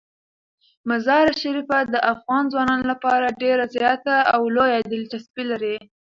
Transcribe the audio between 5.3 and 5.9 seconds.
لري.